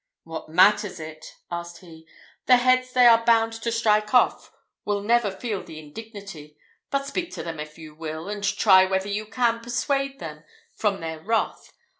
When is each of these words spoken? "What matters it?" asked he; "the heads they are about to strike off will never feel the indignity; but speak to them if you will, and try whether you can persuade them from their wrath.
"What 0.23 0.49
matters 0.49 0.99
it?" 0.99 1.35
asked 1.51 1.81
he; 1.81 2.07
"the 2.47 2.57
heads 2.57 2.91
they 2.91 3.05
are 3.05 3.21
about 3.21 3.51
to 3.51 3.71
strike 3.71 4.15
off 4.15 4.51
will 4.83 5.01
never 5.01 5.29
feel 5.29 5.61
the 5.63 5.77
indignity; 5.77 6.57
but 6.89 7.05
speak 7.05 7.31
to 7.33 7.43
them 7.43 7.59
if 7.59 7.77
you 7.77 7.93
will, 7.93 8.27
and 8.27 8.43
try 8.43 8.83
whether 8.83 9.09
you 9.09 9.27
can 9.27 9.59
persuade 9.59 10.17
them 10.17 10.43
from 10.73 11.01
their 11.01 11.19
wrath. 11.19 11.71